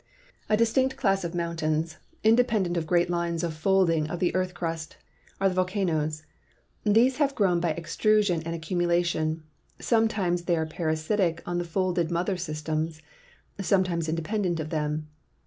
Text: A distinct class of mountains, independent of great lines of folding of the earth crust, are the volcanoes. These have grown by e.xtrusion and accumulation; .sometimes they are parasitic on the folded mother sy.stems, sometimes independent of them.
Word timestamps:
A 0.49 0.57
distinct 0.57 0.97
class 0.97 1.23
of 1.23 1.35
mountains, 1.35 1.97
independent 2.23 2.75
of 2.75 2.87
great 2.87 3.07
lines 3.07 3.43
of 3.43 3.53
folding 3.53 4.09
of 4.09 4.19
the 4.19 4.33
earth 4.33 4.55
crust, 4.55 4.97
are 5.39 5.47
the 5.47 5.53
volcanoes. 5.53 6.23
These 6.83 7.17
have 7.17 7.35
grown 7.35 7.59
by 7.59 7.73
e.xtrusion 7.73 8.41
and 8.43 8.55
accumulation; 8.55 9.43
.sometimes 9.79 10.45
they 10.45 10.57
are 10.57 10.65
parasitic 10.65 11.43
on 11.45 11.59
the 11.59 11.65
folded 11.65 12.09
mother 12.09 12.35
sy.stems, 12.35 13.03
sometimes 13.59 14.09
independent 14.09 14.59
of 14.59 14.71
them. 14.71 15.07